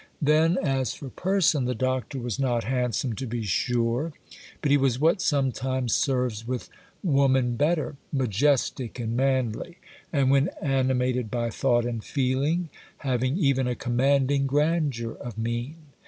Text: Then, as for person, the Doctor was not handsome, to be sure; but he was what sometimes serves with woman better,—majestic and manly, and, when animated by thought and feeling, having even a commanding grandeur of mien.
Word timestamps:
Then, 0.19 0.57
as 0.63 0.95
for 0.95 1.09
person, 1.11 1.65
the 1.65 1.75
Doctor 1.75 2.17
was 2.17 2.39
not 2.39 2.63
handsome, 2.63 3.13
to 3.17 3.27
be 3.27 3.43
sure; 3.43 4.13
but 4.59 4.71
he 4.71 4.75
was 4.75 4.97
what 4.99 5.21
sometimes 5.21 5.93
serves 5.93 6.47
with 6.47 6.69
woman 7.03 7.55
better,—majestic 7.55 8.97
and 8.99 9.15
manly, 9.15 9.77
and, 10.11 10.31
when 10.31 10.49
animated 10.59 11.29
by 11.29 11.51
thought 11.51 11.85
and 11.85 12.03
feeling, 12.03 12.69
having 13.05 13.37
even 13.37 13.67
a 13.67 13.75
commanding 13.75 14.47
grandeur 14.47 15.11
of 15.17 15.37
mien. 15.37 15.75